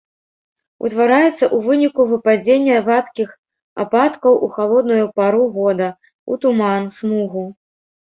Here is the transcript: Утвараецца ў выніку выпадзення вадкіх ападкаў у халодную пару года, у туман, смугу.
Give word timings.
Утвараецца 0.87 1.29
ў 1.31 1.57
выніку 1.67 2.01
выпадзення 2.13 2.75
вадкіх 2.89 3.29
ападкаў 3.85 4.33
у 4.45 4.53
халодную 4.59 5.05
пару 5.23 5.43
года, 5.63 5.87
у 6.31 6.43
туман, 6.45 6.93
смугу. 7.01 7.51